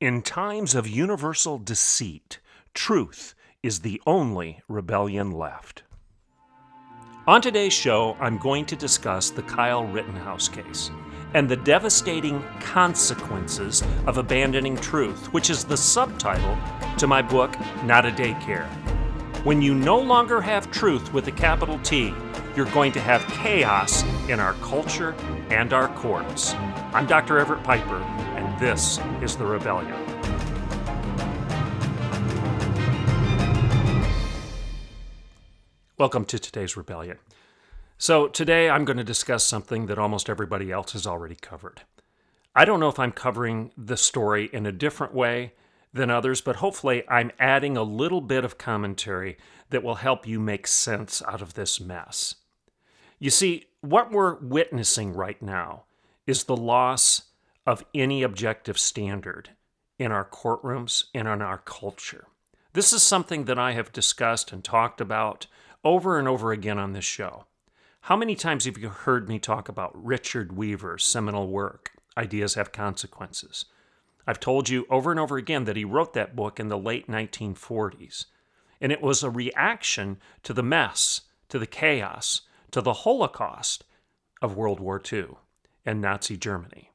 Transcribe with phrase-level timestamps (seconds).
[0.00, 2.38] In times of universal deceit,
[2.72, 5.82] truth is the only rebellion left.
[7.26, 10.90] On today's show, I'm going to discuss the Kyle Rittenhouse case
[11.34, 16.56] and the devastating consequences of abandoning truth, which is the subtitle
[16.96, 18.66] to my book, Not a Daycare.
[19.44, 22.14] When you no longer have truth with a capital T,
[22.56, 25.14] you're going to have chaos in our culture
[25.50, 26.54] and our courts.
[26.94, 27.38] I'm Dr.
[27.38, 27.98] Everett Piper,
[28.60, 29.96] this is The Rebellion.
[35.96, 37.16] Welcome to today's Rebellion.
[37.96, 41.84] So, today I'm going to discuss something that almost everybody else has already covered.
[42.54, 45.54] I don't know if I'm covering the story in a different way
[45.94, 49.38] than others, but hopefully I'm adding a little bit of commentary
[49.70, 52.34] that will help you make sense out of this mess.
[53.18, 55.84] You see, what we're witnessing right now
[56.26, 57.29] is the loss
[57.66, 59.50] of any objective standard
[59.98, 62.26] in our courtrooms and in our culture.
[62.72, 65.46] This is something that I have discussed and talked about
[65.84, 67.46] over and over again on this show.
[68.02, 72.72] How many times have you heard me talk about Richard Weaver's seminal work, Ideas Have
[72.72, 73.66] Consequences?
[74.26, 77.08] I've told you over and over again that he wrote that book in the late
[77.08, 78.26] 1940s,
[78.80, 83.84] and it was a reaction to the mess, to the chaos, to the Holocaust
[84.40, 85.26] of World War II
[85.84, 86.89] and Nazi Germany.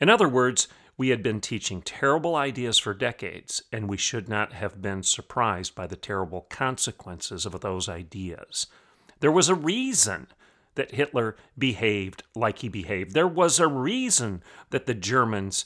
[0.00, 4.52] In other words, we had been teaching terrible ideas for decades, and we should not
[4.52, 8.66] have been surprised by the terrible consequences of those ideas.
[9.20, 10.28] There was a reason
[10.74, 13.12] that Hitler behaved like he behaved.
[13.12, 15.64] There was a reason that the Germans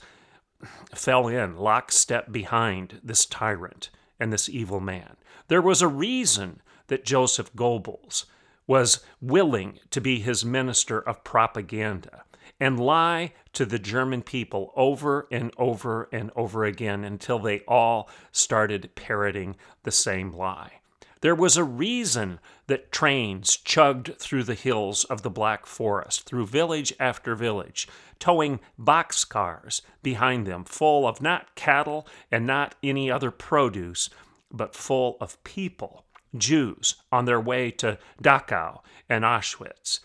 [0.95, 5.17] fell in lockstep behind this tyrant and this evil man.
[5.49, 8.25] There was a reason that Joseph Goebbels
[8.67, 12.25] was willing to be his minister of propaganda
[12.61, 18.09] and lie to the German people over and over and over again until they all
[18.33, 20.81] started parroting the same lie.
[21.25, 26.47] There was a reason that trains chugged through the hills of the Black Forest, through
[26.47, 27.89] village after village,
[28.19, 34.11] towing boxcars behind them full of not cattle and not any other produce,
[34.53, 36.05] but full of people,
[36.37, 40.01] Jews, on their way to Dachau and Auschwitz.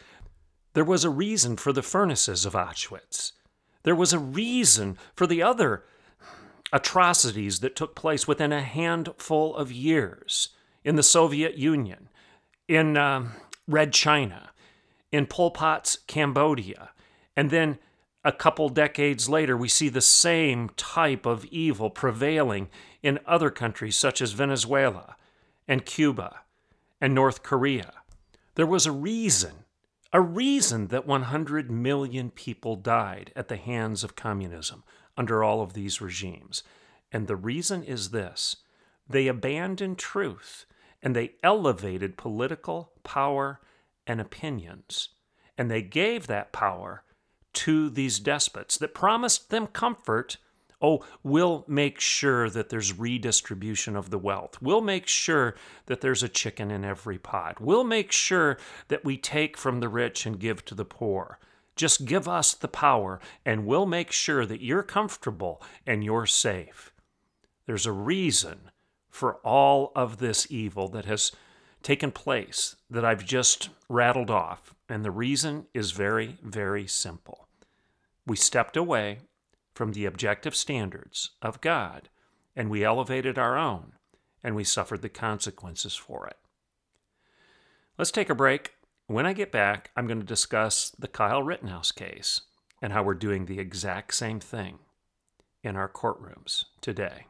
[0.73, 3.31] There was a reason for the furnaces of Auschwitz.
[3.83, 5.83] There was a reason for the other
[6.71, 10.49] atrocities that took place within a handful of years
[10.83, 12.09] in the Soviet Union,
[12.67, 13.31] in um,
[13.67, 14.51] Red China,
[15.11, 16.91] in Pol Pot's Cambodia.
[17.35, 17.79] And then
[18.23, 22.69] a couple decades later, we see the same type of evil prevailing
[23.01, 25.15] in other countries such as Venezuela
[25.67, 26.41] and Cuba
[27.01, 27.93] and North Korea.
[28.55, 29.63] There was a reason
[30.11, 34.83] a reason that 100 million people died at the hands of communism
[35.15, 36.63] under all of these regimes.
[37.11, 38.57] And the reason is this
[39.07, 40.65] they abandoned truth
[41.01, 43.59] and they elevated political power
[44.05, 45.09] and opinions.
[45.57, 47.03] And they gave that power
[47.53, 50.37] to these despots that promised them comfort
[50.81, 54.61] Oh, we'll make sure that there's redistribution of the wealth.
[54.61, 55.55] We'll make sure
[55.87, 57.59] that there's a chicken in every pot.
[57.59, 58.57] We'll make sure
[58.87, 61.37] that we take from the rich and give to the poor.
[61.75, 66.93] Just give us the power, and we'll make sure that you're comfortable and you're safe.
[67.65, 68.71] There's a reason
[69.09, 71.31] for all of this evil that has
[71.83, 74.73] taken place that I've just rattled off.
[74.87, 77.47] And the reason is very, very simple.
[78.25, 79.19] We stepped away
[79.79, 82.09] from the objective standards of God,
[82.53, 83.93] and we elevated our own,
[84.43, 86.35] and we suffered the consequences for it.
[87.97, 88.73] Let's take a break.
[89.07, 92.41] When I get back, I'm going to discuss the Kyle Rittenhouse case
[92.81, 94.79] and how we're doing the exact same thing
[95.63, 97.27] in our courtrooms today.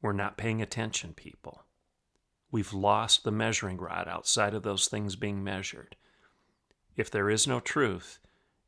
[0.00, 1.64] We're not paying attention, people.
[2.50, 5.96] We've lost the measuring rod outside of those things being measured.
[6.96, 8.18] If there is no truth,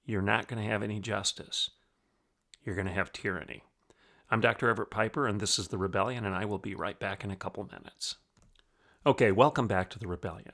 [0.05, 1.71] you're not going to have any justice
[2.67, 3.63] you're going to have tyranny.
[4.29, 4.69] I'm Dr.
[4.69, 7.37] Everett Piper, and this is The Rebellion, and I will be right back in a
[7.37, 8.17] couple minutes.
[9.07, 10.53] Okay, welcome back to The Rebellion.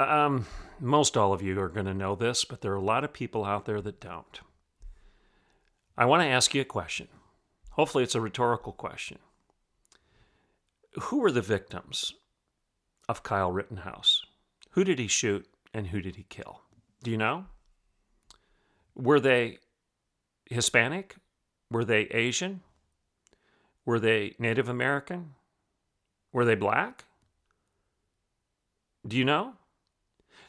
[0.00, 0.46] Um,
[0.80, 3.12] most all of you are going to know this, but there are a lot of
[3.12, 4.40] people out there that don't.
[5.96, 7.06] I want to ask you a question.
[7.70, 9.18] Hopefully, it's a rhetorical question.
[11.00, 12.12] Who were the victims
[13.08, 14.26] of Kyle Rittenhouse?
[14.70, 16.62] Who did he shoot and who did he kill?
[17.04, 17.46] Do you know?
[18.96, 19.58] Were they
[20.46, 21.16] Hispanic?
[21.70, 22.60] Were they Asian?
[23.84, 25.34] Were they Native American?
[26.32, 27.04] Were they black?
[29.06, 29.54] Do you know?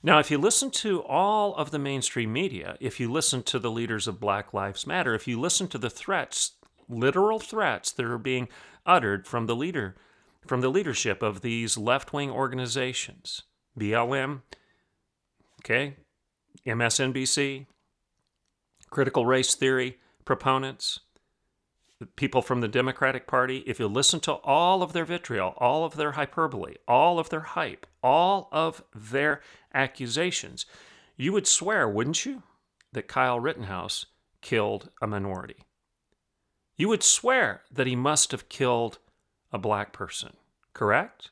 [0.01, 3.71] Now, if you listen to all of the mainstream media, if you listen to the
[3.71, 6.51] leaders of Black Lives Matter, if you listen to the threats,
[6.87, 8.47] literal threats that are being
[8.85, 9.95] uttered from the leader,
[10.45, 13.43] from the leadership of these left-wing organizations,
[13.79, 14.41] BLM,
[15.61, 15.95] okay,
[16.67, 17.65] MSNBC,
[18.95, 21.01] critical race theory proponents,
[22.15, 25.97] people from the Democratic Party, if you listen to all of their vitriol, all of
[25.97, 29.41] their hyperbole, all of their hype, all of their
[29.73, 30.65] accusations,
[31.17, 32.43] you would swear, wouldn't you,
[32.93, 34.05] that Kyle Rittenhouse
[34.39, 35.65] killed a minority?
[36.77, 38.99] You would swear that he must have killed
[39.51, 40.37] a black person,
[40.71, 41.31] correct?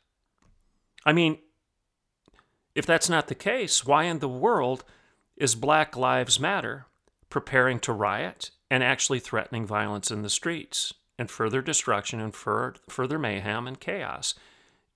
[1.06, 1.38] I mean,
[2.76, 4.84] if that's not the case, why in the world
[5.38, 6.88] is Black Lives Matter
[7.34, 12.76] preparing to riot and actually threatening violence in the streets and further destruction and fur-
[12.88, 14.36] further mayhem and chaos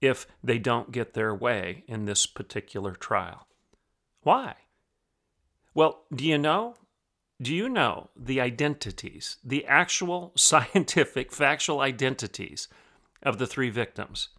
[0.01, 3.47] if they don't get their way in this particular trial.
[4.21, 4.53] Why?
[5.73, 6.75] Well, do you know?
[7.41, 12.67] Do you know the identities, the actual scientific, factual identities
[13.23, 14.29] of the three victims?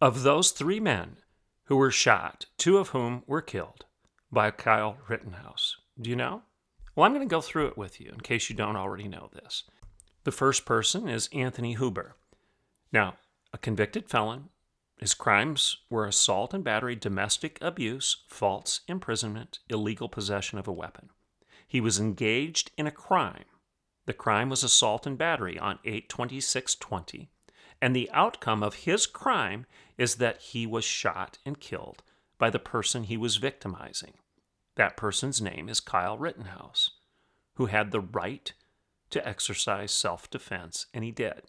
[0.00, 1.18] Of those three men
[1.64, 3.84] who were shot, two of whom were killed
[4.32, 5.76] by Kyle Rittenhouse.
[6.00, 6.40] Do you know?
[6.96, 9.28] Well, I'm going to go through it with you in case you don't already know
[9.34, 9.64] this.
[10.24, 12.16] The first person is Anthony Huber.
[12.90, 13.16] Now,
[13.52, 14.48] a convicted felon.
[14.98, 21.10] His crimes were assault and battery, domestic abuse, false imprisonment, illegal possession of a weapon.
[21.68, 23.44] He was engaged in a crime.
[24.06, 27.28] The crime was assault and battery on 82620,
[27.82, 29.66] and the outcome of his crime
[29.98, 32.02] is that he was shot and killed
[32.38, 34.14] by the person he was victimizing.
[34.76, 36.90] That person's name is Kyle Rittenhouse,
[37.54, 38.52] who had the right
[39.10, 41.42] to exercise self defense, and he did.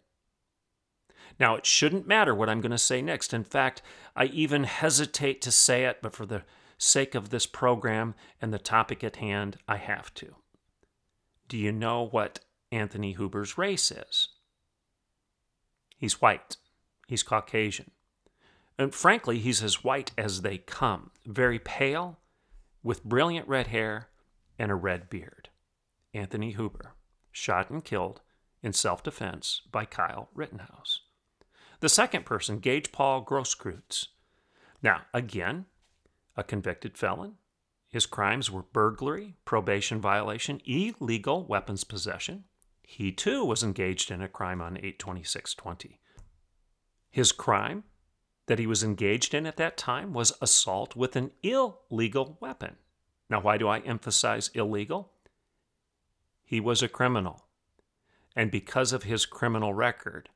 [1.39, 3.33] Now, it shouldn't matter what I'm going to say next.
[3.33, 3.81] In fact,
[4.15, 6.43] I even hesitate to say it, but for the
[6.77, 10.35] sake of this program and the topic at hand, I have to.
[11.47, 12.39] Do you know what
[12.71, 14.29] Anthony Huber's race is?
[15.97, 16.57] He's white,
[17.07, 17.91] he's Caucasian.
[18.77, 22.19] And frankly, he's as white as they come, very pale,
[22.83, 24.09] with brilliant red hair
[24.57, 25.49] and a red beard.
[26.13, 26.93] Anthony Huber,
[27.31, 28.21] shot and killed
[28.63, 31.01] in self defense by Kyle Rittenhouse.
[31.79, 34.07] The second person, Gaige Paul Grosskreutz.
[34.81, 35.65] Now, again,
[36.35, 37.35] a convicted felon.
[37.89, 42.45] His crimes were burglary, probation violation, illegal weapons possession.
[42.83, 45.99] He too was engaged in a crime on 82620.
[47.09, 47.83] His crime
[48.47, 52.77] that he was engaged in at that time was assault with an illegal weapon.
[53.29, 55.11] Now, why do I emphasize illegal?
[56.45, 57.45] He was a criminal.
[58.35, 60.29] And because of his criminal record,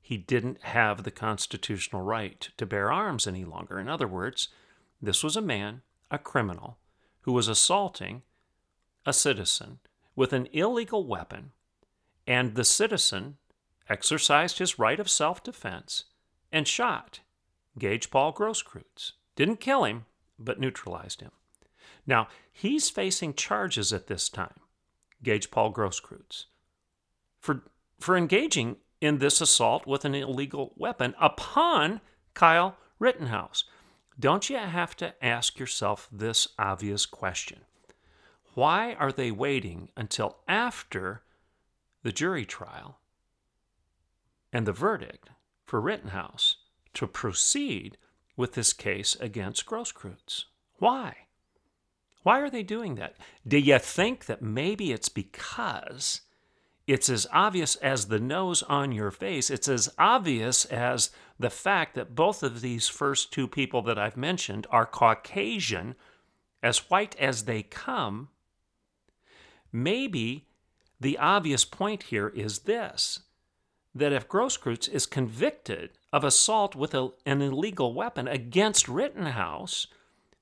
[0.00, 3.78] he didn't have the constitutional right to bear arms any longer.
[3.78, 4.48] In other words,
[5.00, 6.78] this was a man, a criminal,
[7.20, 8.22] who was assaulting
[9.06, 9.78] a citizen
[10.16, 11.52] with an illegal weapon,
[12.26, 13.36] and the citizen
[13.88, 16.04] exercised his right of self defense
[16.50, 17.20] and shot
[17.78, 19.12] Gaige Paul Grosskreutz.
[19.36, 20.06] Didn't kill him,
[20.38, 21.32] but neutralized him.
[22.06, 24.60] Now, he's facing charges at this time,
[25.22, 26.44] Gaige Paul Grosskreutz,
[27.40, 27.62] for,
[27.98, 32.00] for engaging in this assault with an illegal weapon upon
[32.34, 33.64] Kyle Rittenhouse.
[34.18, 37.60] Don't you have to ask yourself this obvious question?
[38.54, 41.22] Why are they waiting until after
[42.02, 42.98] the jury trial
[44.52, 45.30] and the verdict
[45.64, 46.58] for Rittenhouse
[46.94, 47.96] to proceed
[48.36, 50.44] with this case against Grosskreutz.
[50.78, 51.16] Why?
[52.22, 53.16] Why are they doing that?
[53.46, 56.22] Do you think that maybe it's because
[56.86, 59.50] it's as obvious as the nose on your face?
[59.50, 64.16] It's as obvious as the fact that both of these first two people that I've
[64.16, 65.94] mentioned are Caucasian,
[66.62, 68.28] as white as they come.
[69.70, 70.46] Maybe
[70.98, 73.20] the obvious point here is this
[73.94, 79.88] that if Grosskreutz is convicted of assault with a, an illegal weapon against Rittenhouse,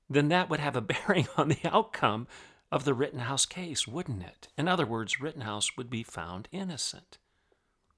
[0.07, 2.27] then that would have a bearing on the outcome
[2.71, 4.49] of the Rittenhouse case, wouldn't it?
[4.55, 7.17] In other words, Rittenhouse would be found innocent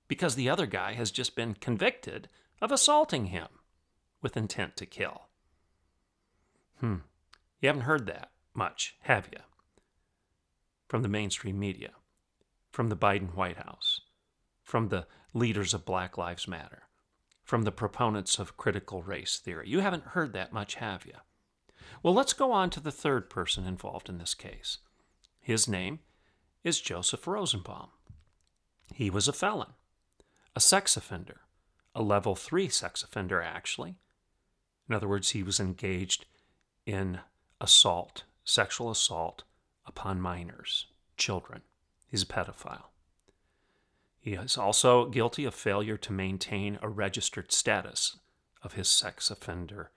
[0.07, 2.29] because the other guy has just been convicted
[2.61, 3.47] of assaulting him
[4.21, 5.23] with intent to kill.
[6.79, 6.99] Hmm.
[7.59, 9.39] You haven't heard that much, have you?
[10.87, 11.91] From the mainstream media,
[12.71, 13.99] from the Biden White House
[14.65, 16.84] from the leaders of Black Lives Matter,
[17.45, 19.69] from the proponents of critical race theory.
[19.69, 21.13] You haven't heard that much, have you?
[22.01, 24.79] Well, let's go on to the third person involved in this case.
[25.39, 25.99] His name
[26.63, 27.89] is Joseph Rosenbaum.
[28.93, 29.73] He was a felon,
[30.55, 31.41] a sex offender,
[31.93, 33.95] a level three sex offender, actually.
[34.89, 36.25] In other words, he was engaged
[36.85, 37.19] in
[37.61, 39.43] assault, sexual assault
[39.85, 41.61] upon minors, children.
[42.07, 42.85] He's a pedophile.
[44.25, 48.17] He is also guilty of failure to maintain a registered status
[48.63, 49.91] of his sex offender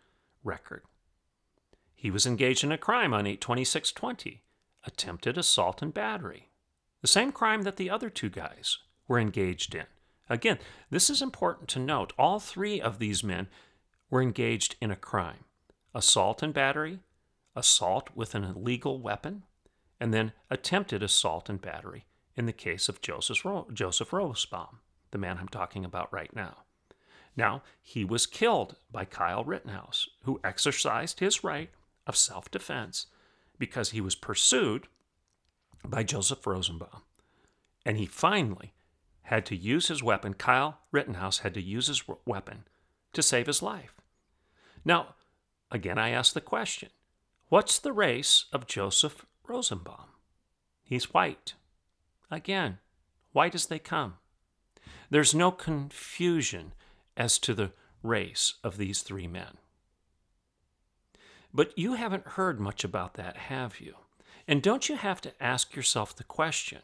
[0.44, 0.82] record.
[1.94, 4.42] He was engaged in a crime on 82620,
[4.84, 6.50] attempted assault and battery,
[7.00, 9.86] the same crime that the other two guys were engaged in.
[10.28, 10.58] Again,
[10.90, 12.12] this is important to note.
[12.18, 13.48] All three of these men
[14.10, 15.44] were engaged in a crime
[15.94, 16.98] assault and battery,
[17.56, 19.44] assault with an illegal weapon,
[19.98, 22.04] and then attempted assault and battery
[22.38, 24.78] in the case of Joseph, Ro- Joseph Rosenbaum,
[25.10, 26.58] the man I'm talking about right now.
[27.36, 31.70] Now, he was killed by Kyle Rittenhouse, who exercised his right
[32.06, 33.06] of self defense
[33.58, 34.86] because he was pursued
[35.84, 37.02] by Joseph Rosenbaum.
[37.84, 38.72] And he finally
[39.22, 40.34] had to use his weapon.
[40.34, 42.64] Kyle Rittenhouse had to use his weapon
[43.14, 43.94] to save his life.
[44.84, 45.16] Now,
[45.72, 46.90] again, I ask the question
[47.48, 50.10] what's the race of Joseph Rosenbaum?
[50.84, 51.54] He's white.
[52.30, 52.78] Again,
[53.32, 54.14] white as they come.
[55.10, 56.72] There's no confusion
[57.16, 59.58] as to the race of these three men.
[61.52, 63.94] But you haven't heard much about that, have you?
[64.46, 66.80] And don't you have to ask yourself the question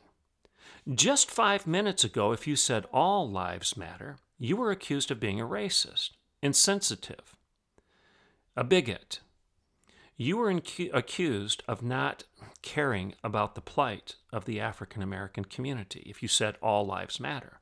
[0.92, 5.40] just five minutes ago, if you said all lives matter, you were accused of being
[5.40, 6.10] a racist,
[6.42, 7.36] insensitive,
[8.54, 9.20] a bigot.
[10.16, 12.25] You were incu- accused of not
[12.62, 17.61] caring about the plight of the African American community if you said all lives matter.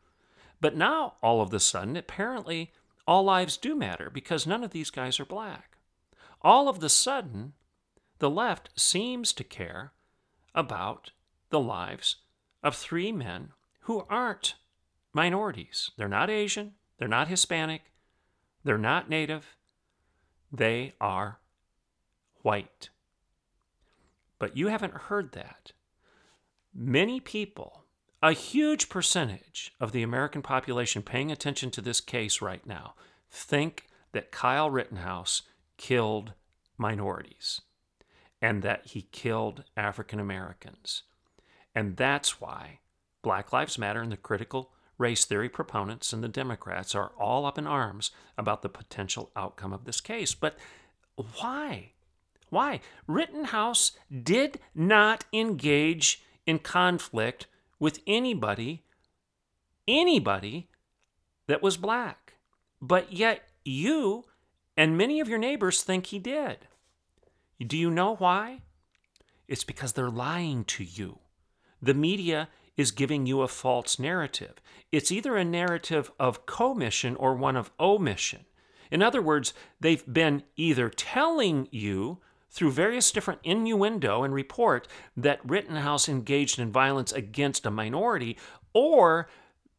[0.60, 2.72] But now, all of a sudden, apparently,
[3.06, 5.78] all lives do matter because none of these guys are black.
[6.42, 7.54] All of a sudden,
[8.18, 9.92] the left seems to care
[10.54, 11.10] about
[11.50, 12.16] the lives
[12.62, 13.50] of three men
[13.82, 14.54] who aren't
[15.12, 15.90] minorities.
[15.96, 17.82] They're not Asian, they're not Hispanic,
[18.62, 19.56] they're not Native,
[20.52, 21.40] they are
[22.42, 22.90] white.
[24.38, 25.72] But you haven't heard that.
[26.74, 27.84] Many people,
[28.22, 32.94] a huge percentage of the American population paying attention to this case right now,
[33.30, 35.42] think that Kyle Rittenhouse
[35.76, 36.32] killed
[36.76, 37.60] minorities
[38.40, 41.02] and that he killed African Americans.
[41.74, 42.80] And that's why
[43.22, 47.58] Black Lives Matter and the critical race theory proponents and the Democrats are all up
[47.58, 50.34] in arms about the potential outcome of this case.
[50.34, 50.56] But
[51.16, 51.92] why?
[52.52, 52.80] Why?
[53.06, 53.92] Rittenhouse
[54.22, 57.46] did not engage in conflict
[57.78, 58.82] with anybody,
[59.88, 60.68] anybody
[61.46, 62.34] that was black.
[62.78, 64.24] But yet you
[64.76, 66.58] and many of your neighbors think he did.
[67.58, 68.60] Do you know why?
[69.48, 71.20] It's because they're lying to you.
[71.80, 74.56] The media is giving you a false narrative.
[74.92, 78.44] It's either a narrative of commission or one of omission.
[78.90, 82.18] In other words, they've been either telling you
[82.52, 88.36] through various different innuendo and report that Rittenhouse engaged in violence against a minority,
[88.74, 89.28] or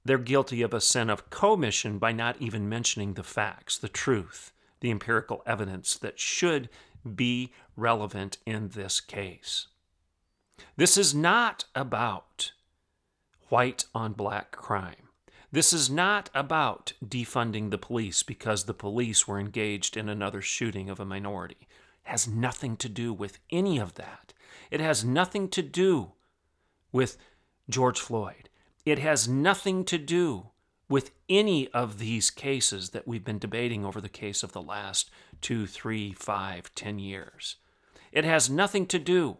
[0.04, 4.52] they're guilty of a sin of commission by not even mentioning the facts, the truth,
[4.82, 6.68] the empirical evidence that should
[7.16, 9.68] be relevant in this case.
[10.76, 12.54] This is not about
[13.50, 14.96] white on black crime.
[15.52, 20.90] This is not about defunding the police because the police were engaged in another shooting
[20.90, 21.68] of a minority.
[22.04, 24.34] Has nothing to do with any of that.
[24.72, 26.14] It has nothing to do
[26.92, 27.18] with
[27.70, 28.50] George Floyd.
[28.86, 30.48] It has nothing to do
[30.90, 35.10] with any of these cases that we've been debating over the case of the last
[35.42, 37.56] two, three, five, ten years.
[38.12, 39.38] It has nothing to do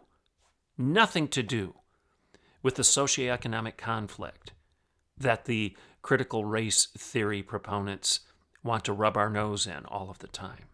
[0.76, 1.74] nothing to do
[2.62, 4.52] with the socioeconomic conflict
[5.16, 8.20] that the critical race theory proponents
[8.62, 10.64] want to rub our nose in all of the time.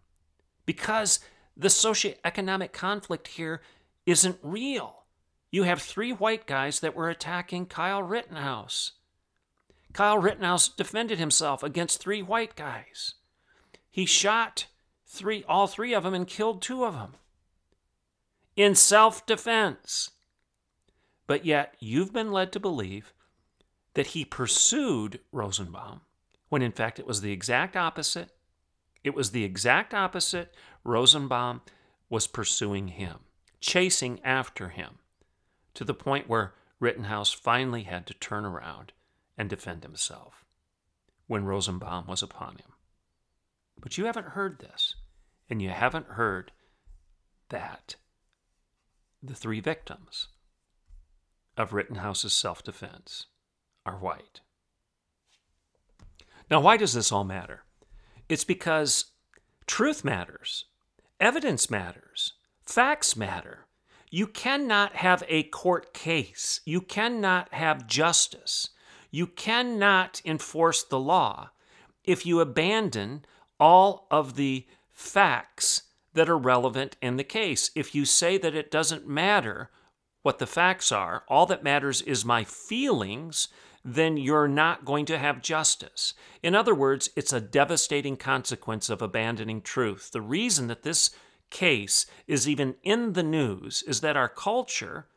[0.65, 1.19] Because
[1.55, 3.61] the socioeconomic conflict here
[4.05, 5.03] isn't real.
[5.51, 8.93] You have three white guys that were attacking Kyle Rittenhouse.
[9.93, 13.15] Kyle Rittenhouse defended himself against three white guys.
[13.89, 14.67] He shot
[15.05, 17.15] three, all three of them and killed two of them
[18.55, 20.11] in self defense.
[21.27, 23.13] But yet, you've been led to believe
[23.93, 26.01] that he pursued Rosenbaum
[26.49, 28.29] when in fact it was the exact opposite.
[29.05, 30.53] It was the exact opposite.
[30.83, 31.61] Rosenbaum
[32.09, 33.19] was pursuing him,
[33.59, 34.99] chasing after him,
[35.73, 38.91] to the point where Rittenhouse finally had to turn around
[39.37, 40.43] and defend himself
[41.27, 42.73] when Rosenbaum was upon him.
[43.79, 44.95] But you haven't heard this,
[45.49, 46.51] and you haven't heard
[47.49, 47.95] that
[49.23, 50.27] the three victims
[51.57, 53.27] of Rittenhouse's self defense
[53.85, 54.41] are white.
[56.49, 57.63] Now, why does this all matter?
[58.27, 59.05] It's because
[59.67, 60.65] truth matters,
[61.21, 62.33] evidence matters,
[62.65, 63.67] facts matter.
[64.09, 68.69] You cannot have a court case, you cannot have justice,
[69.11, 71.51] you cannot enforce the law
[72.03, 73.23] if you abandon
[73.59, 77.69] all of the facts that are relevant in the case.
[77.75, 79.69] If you say that it doesn't matter
[80.23, 83.47] what the facts are, all that matters is my feelings,
[83.83, 86.13] then you're not going to have justice.
[86.43, 90.11] In other words, it's a devastating consequence of abandoning truth.
[90.11, 91.11] The reason that this
[91.49, 95.07] case is even in the news is that our culture,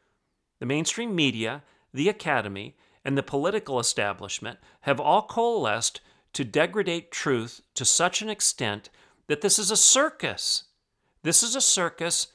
[0.61, 6.01] the mainstream media, the academy, and the political establishment have all coalesced
[6.33, 8.91] to degrade truth to such an extent
[9.29, 10.65] that this is a circus.
[11.23, 12.29] This is a circus,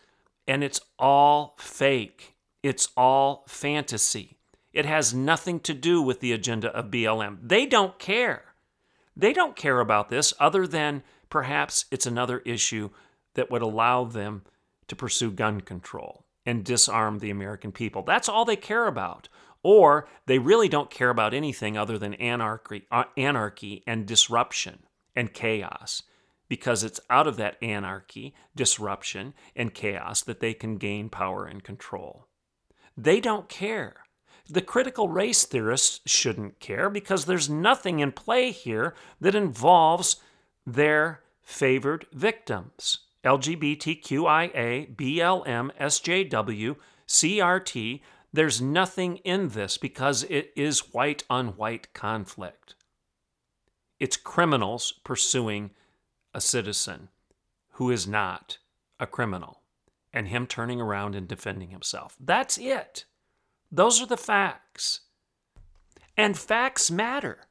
[0.48, 2.36] and it's all fake.
[2.64, 4.39] It's all fantasy.
[4.74, 7.40] It has nothing to do with the agenda of BLM.
[7.42, 8.44] They don't care.
[9.16, 12.90] They don't care about this other than perhaps it's another issue
[13.34, 14.44] that would allow them
[14.88, 18.02] to pursue gun control and disarm the American people.
[18.04, 19.28] That's all they care about.
[19.62, 24.84] Or they really don't care about anything other than anarchy, uh, anarchy and disruption
[25.16, 26.04] and chaos
[26.48, 31.64] because it's out of that anarchy, disruption, and chaos that they can gain power and
[31.64, 32.28] control.
[32.98, 33.98] They don't care.
[34.50, 40.16] The critical race theorists shouldn't care because there's nothing in play here that involves
[40.66, 46.76] their favored victims LGBTQIA, BLM, SJW,
[47.08, 48.02] CRT.
[48.32, 52.76] There's nothing in this because it is white on white conflict.
[54.00, 55.72] It's criminals pursuing
[56.34, 57.10] a citizen
[57.74, 58.60] who is not
[59.00, 59.62] a criminal
[60.14, 62.16] and him turning around and defending himself.
[62.20, 63.06] That's it.
[63.72, 65.02] Those are the facts.
[66.18, 67.48] And facts matter.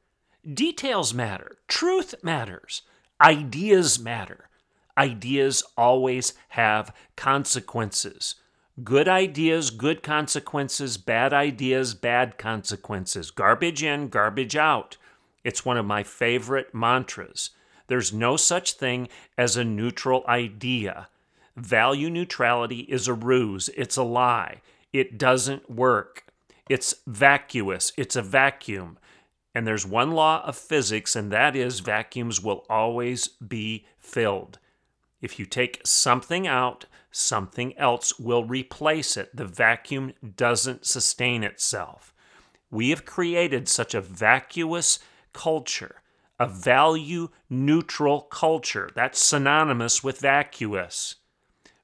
[0.51, 1.57] Details matter.
[1.67, 2.81] Truth matters.
[3.21, 4.49] Ideas matter.
[4.97, 8.35] Ideas always have consequences.
[8.83, 10.97] Good ideas, good consequences.
[10.97, 13.31] Bad ideas, bad consequences.
[13.31, 14.97] Garbage in, garbage out.
[15.43, 17.51] It's one of my favorite mantras.
[17.87, 21.07] There's no such thing as a neutral idea.
[21.55, 24.61] Value neutrality is a ruse, it's a lie.
[24.93, 26.25] It doesn't work.
[26.69, 28.97] It's vacuous, it's a vacuum.
[29.55, 34.59] And there's one law of physics, and that is vacuums will always be filled.
[35.21, 39.35] If you take something out, something else will replace it.
[39.35, 42.13] The vacuum doesn't sustain itself.
[42.69, 44.99] We have created such a vacuous
[45.33, 45.99] culture
[46.39, 48.89] a value neutral culture.
[48.95, 51.15] That's synonymous with vacuous.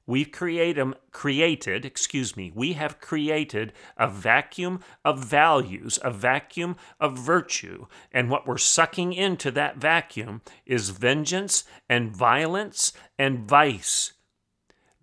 [0.08, 6.76] We've created, um, created, excuse me, we have created a vacuum of values, a vacuum
[7.00, 14.12] of virtue, and what we're sucking into that vacuum is vengeance and violence and vice.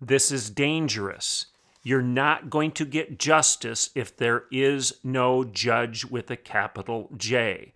[0.00, 1.46] This is dangerous.
[1.82, 7.74] You're not going to get justice if there is no judge with a capital J.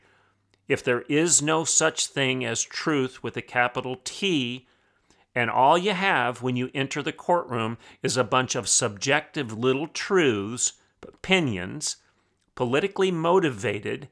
[0.66, 4.66] If there is no such thing as truth with a capital T,
[5.34, 9.86] and all you have when you enter the courtroom is a bunch of subjective little
[9.88, 10.74] truths,
[11.06, 11.96] opinions,
[12.54, 14.08] politically motivated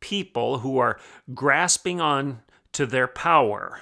[0.00, 0.98] people who are
[1.34, 3.80] grasping on to their power,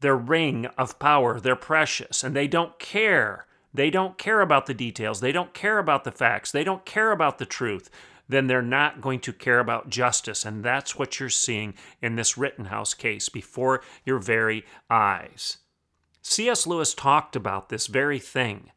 [0.00, 3.46] their ring of power, their precious, and they don't care.
[3.72, 5.20] They don't care about the details.
[5.20, 6.52] They don't care about the facts.
[6.52, 7.90] They don't care about the truth
[8.28, 10.44] then they're not going to care about justice.
[10.44, 15.58] And that's what you're seeing in this Rittenhouse case before your very eyes.
[16.26, 16.66] C.S.
[16.66, 18.70] Lewis talked about this very thing.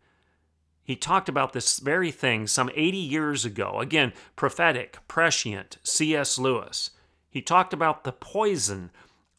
[0.83, 3.79] He talked about this very thing some 80 years ago.
[3.79, 6.37] Again, prophetic, prescient, C.S.
[6.37, 6.91] Lewis.
[7.29, 8.91] He talked about the poison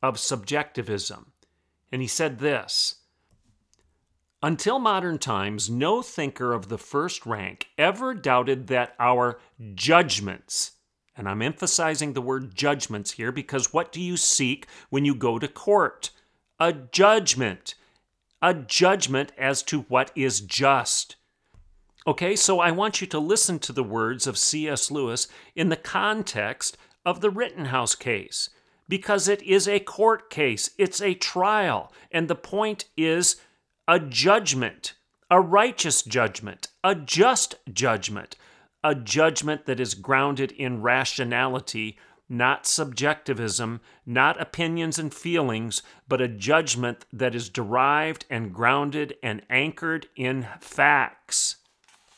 [0.03, 1.33] of subjectivism.
[1.93, 2.97] And he said this
[4.43, 9.39] until modern times, no thinker of the first rank ever doubted that our
[9.75, 10.73] judgments,
[11.17, 15.39] and I'm emphasizing the word judgments here because what do you seek when you go
[15.39, 16.11] to court?
[16.61, 17.75] A judgment.
[18.41, 21.17] A judgment as to what is just.
[22.07, 24.91] Okay, so I want you to listen to the words of C.S.
[24.91, 28.51] Lewis in the context of the Rittenhouse case
[28.89, 33.37] because it is a court case, it's a trial, and the point is
[33.87, 34.95] a judgment,
[35.31, 38.37] a righteous judgment, a just judgment,
[38.83, 41.99] a judgment that is grounded in rationality
[42.29, 49.43] not subjectivism, not opinions and feelings, but a judgment that is derived and grounded and
[49.49, 51.57] anchored in facts.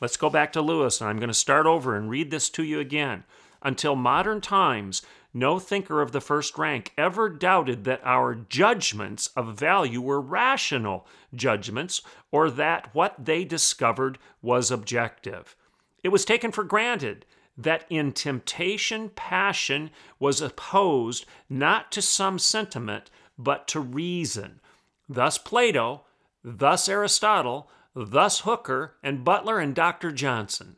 [0.01, 2.63] Let's go back to Lewis, and I'm going to start over and read this to
[2.63, 3.25] you again.
[3.63, 9.59] Until modern times, no thinker of the first rank ever doubted that our judgments of
[9.59, 15.55] value were rational judgments or that what they discovered was objective.
[16.03, 17.27] It was taken for granted
[17.63, 24.61] that in temptation, passion was opposed not to some sentiment, but to reason.
[25.09, 26.03] Thus Plato,
[26.43, 30.13] thus Aristotle, thus Hooker and Butler and Dr.
[30.13, 30.77] Johnson.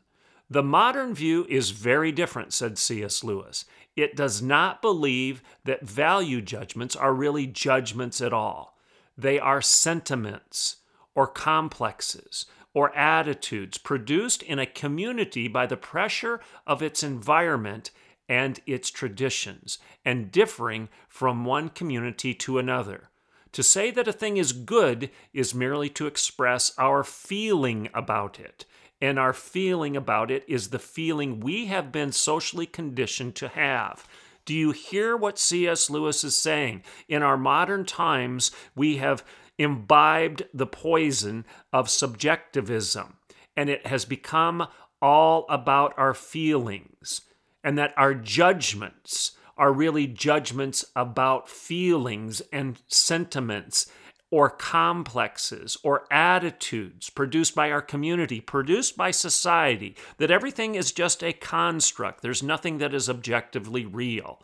[0.49, 3.23] The modern view is very different, said C.S.
[3.23, 3.65] Lewis.
[3.95, 8.77] It does not believe that value judgments are really judgments at all.
[9.17, 10.77] They are sentiments
[11.15, 17.91] or complexes or attitudes produced in a community by the pressure of its environment
[18.29, 23.09] and its traditions, and differing from one community to another.
[23.51, 28.65] To say that a thing is good is merely to express our feeling about it,
[28.99, 34.07] and our feeling about it is the feeling we have been socially conditioned to have.
[34.45, 35.89] Do you hear what C.S.
[35.89, 36.83] Lewis is saying?
[37.07, 39.23] In our modern times, we have
[39.63, 43.17] imbibed the poison of subjectivism,
[43.57, 44.67] and it has become
[45.01, 47.21] all about our feelings,
[47.63, 53.87] and that our judgments are really judgments about feelings and sentiments
[54.31, 61.23] or complexes or attitudes produced by our community, produced by society, that everything is just
[61.23, 62.21] a construct.
[62.21, 64.41] There's nothing that is objectively real.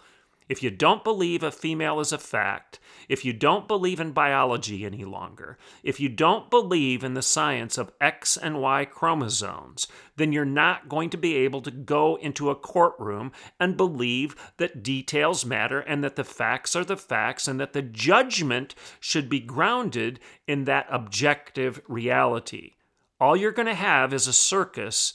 [0.49, 4.83] If you don't believe a female is a fact, if you don't believe in biology
[4.83, 10.33] any longer, if you don't believe in the science of X and Y chromosomes, then
[10.33, 15.45] you're not going to be able to go into a courtroom and believe that details
[15.45, 20.19] matter and that the facts are the facts and that the judgment should be grounded
[20.47, 22.73] in that objective reality.
[23.19, 25.13] All you're going to have is a circus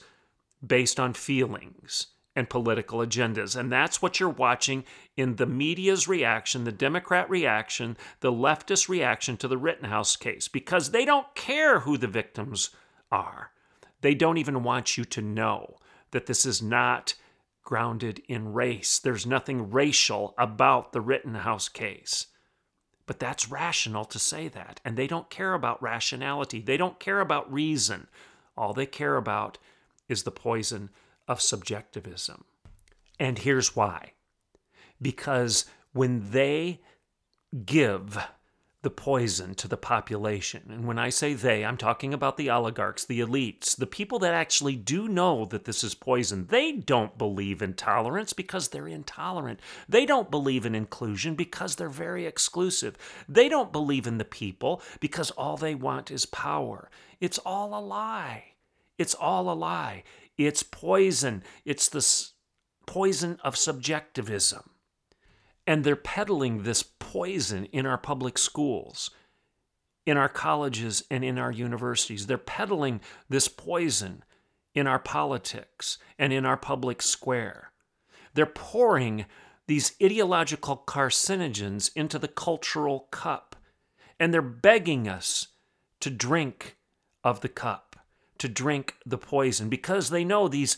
[0.65, 3.57] based on feelings and political agendas.
[3.57, 4.85] And that's what you're watching
[5.17, 10.91] in the media's reaction, the Democrat reaction, the leftist reaction to the Rittenhouse case, because
[10.91, 12.71] they don't care who the victims
[13.13, 13.51] are.
[14.01, 15.77] They don't even want you to know
[16.11, 17.15] that this is not
[17.63, 18.99] grounded in race.
[18.99, 22.27] There's nothing racial about the Rittenhouse case.
[23.07, 24.81] But that's rational to say that.
[24.85, 28.09] And they don't care about rationality, they don't care about reason.
[28.57, 29.59] All they care about
[30.09, 30.91] is the poison
[31.29, 32.45] of subjectivism.
[33.19, 34.13] And here's why
[35.01, 36.81] because when they
[37.65, 38.19] give
[38.85, 40.63] the poison to the population.
[40.69, 44.35] And when I say they, I'm talking about the oligarchs, the elites, the people that
[44.35, 46.47] actually do know that this is poison.
[46.51, 49.59] They don't believe in tolerance because they're intolerant.
[49.89, 52.97] They don't believe in inclusion because they're very exclusive.
[53.27, 56.91] They don't believe in the people because all they want is power.
[57.21, 58.45] It's all a lie.
[58.99, 60.05] It's all a lie.
[60.37, 61.43] It's poison.
[61.65, 62.05] It's the
[62.87, 64.71] poison of subjectivism.
[65.67, 69.11] And they're peddling this poison in our public schools,
[70.05, 72.27] in our colleges, and in our universities.
[72.27, 74.25] They're peddling this poison
[74.75, 77.71] in our politics and in our public square.
[78.35, 79.27] They're pouring
[79.67, 83.57] these ideological carcinogens into the cultural cup,
[84.21, 85.49] and they're begging us
[86.01, 86.77] to drink
[87.23, 87.84] of the cup
[88.45, 90.77] to drink the poison because they know these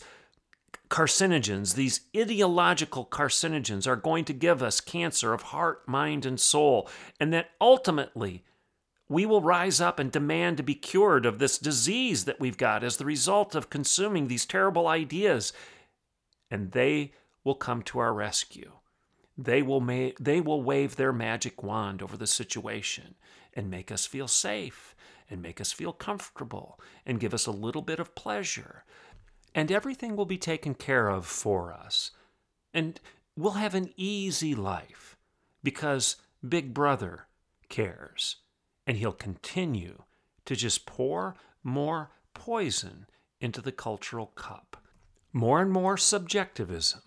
[0.89, 6.89] carcinogens, these ideological carcinogens, are going to give us cancer of heart, mind, and soul,
[7.19, 8.45] and that ultimately
[9.09, 12.85] we will rise up and demand to be cured of this disease that we've got
[12.85, 15.51] as the result of consuming these terrible ideas.
[16.49, 17.11] And they
[17.43, 18.71] will come to our rescue.
[19.37, 23.15] They will, ma- they will wave their magic wand over the situation
[23.53, 24.95] and make us feel safe
[25.29, 28.83] and make us feel comfortable and give us a little bit of pleasure.
[29.53, 32.11] And everything will be taken care of for us.
[32.73, 32.99] And
[33.35, 35.17] we'll have an easy life
[35.63, 37.27] because Big Brother
[37.69, 38.37] cares.
[38.85, 40.03] And he'll continue
[40.45, 43.07] to just pour more poison
[43.41, 44.77] into the cultural cup.
[45.33, 47.01] More and more subjectivism,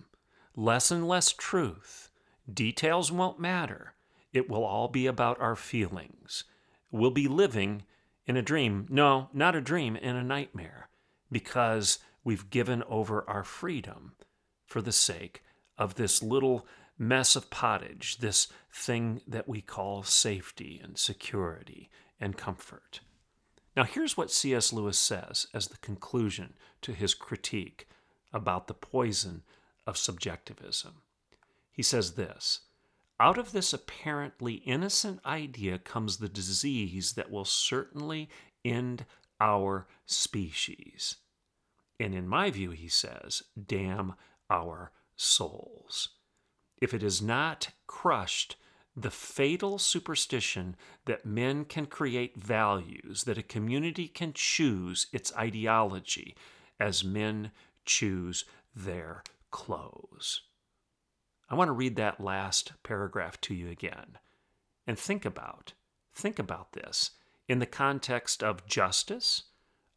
[0.54, 2.10] less and less truth.
[2.52, 3.94] Details won't matter.
[4.32, 6.44] It will all be about our feelings.
[6.90, 7.84] We'll be living
[8.26, 8.86] in a dream.
[8.88, 10.88] No, not a dream, in a nightmare,
[11.30, 14.12] because we've given over our freedom
[14.66, 15.42] for the sake
[15.78, 16.66] of this little
[16.98, 23.00] mess of pottage, this thing that we call safety and security and comfort.
[23.76, 24.72] Now, here's what C.S.
[24.72, 27.88] Lewis says as the conclusion to his critique
[28.32, 29.42] about the poison
[29.86, 31.02] of subjectivism.
[31.70, 32.60] He says this
[33.20, 38.30] Out of this apparently innocent idea comes the disease that will certainly
[38.64, 39.04] end
[39.38, 41.16] our species.
[41.98, 44.14] And in my view, he says, damn
[44.48, 46.08] our souls.
[46.80, 48.56] If it is not crushed,
[48.96, 56.34] the fatal superstition that men can create values, that a community can choose its ideology
[56.80, 57.50] as men
[57.84, 60.40] choose their clothes.
[61.50, 64.18] I want to read that last paragraph to you again
[64.86, 65.74] and think about
[66.14, 67.12] think about this
[67.48, 69.44] in the context of justice,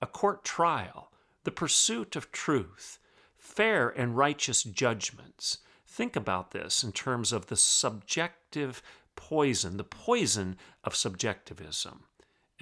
[0.02, 1.12] a court trial,
[1.44, 2.98] the pursuit of truth,
[3.38, 5.60] fair and righteous judgments.
[5.86, 8.82] Think about this in terms of the subjective
[9.16, 12.06] poison, the poison of subjectivism,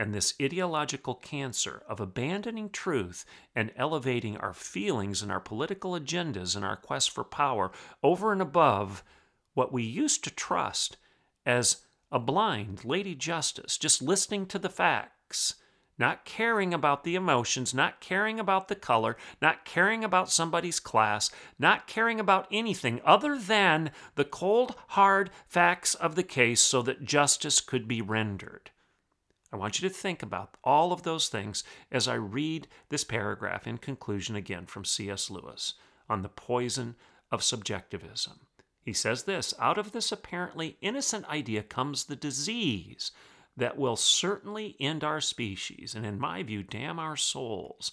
[0.01, 3.23] and this ideological cancer of abandoning truth
[3.55, 8.41] and elevating our feelings and our political agendas and our quest for power over and
[8.41, 9.03] above
[9.53, 10.97] what we used to trust
[11.45, 15.53] as a blind lady justice, just listening to the facts
[15.99, 21.29] not caring about the emotions, not caring about the color, not caring about somebody's class,
[21.59, 27.05] not caring about anything other than the cold, hard facts of the case so that
[27.05, 28.71] justice could be rendered.
[29.51, 33.67] I want you to think about all of those things as I read this paragraph
[33.67, 35.29] in conclusion again from C.S.
[35.29, 35.73] Lewis
[36.09, 36.95] on the poison
[37.31, 38.41] of subjectivism.
[38.81, 43.11] He says this out of this apparently innocent idea comes the disease
[43.57, 47.91] that will certainly end our species, and in my view, damn our souls,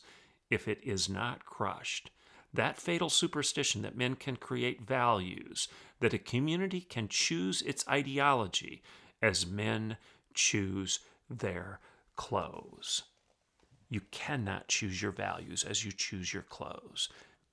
[0.51, 2.11] if it is not crushed.
[2.55, 5.69] That fatal superstition that men can create values,
[6.01, 8.83] that a community can choose its ideology
[9.21, 9.97] as men
[10.33, 11.81] choose their
[12.17, 13.03] clothes.
[13.89, 17.09] You cannot choose your values as you choose your clothes.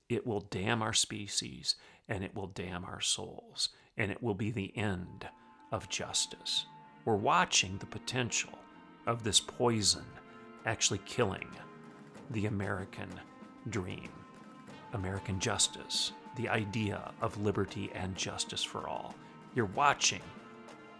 [0.08, 1.76] It will damn our species
[2.08, 5.26] and it will damn our souls, and it will be the end
[5.72, 6.66] of justice.
[7.04, 8.58] We're watching the potential
[9.06, 10.04] of this poison
[10.64, 11.48] actually killing
[12.30, 13.08] the American
[13.70, 14.10] dream,
[14.92, 19.14] American justice, the idea of liberty and justice for all.
[19.54, 20.22] You're watching,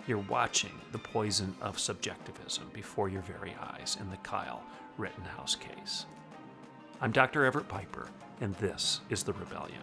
[0.07, 4.63] you're watching the poison of subjectivism before your very eyes in the Kyle
[4.99, 6.07] Rittenhouse case.
[7.01, 7.45] I'm Dr.
[7.45, 8.09] Everett Piper,
[8.41, 9.83] and this is The Rebellion.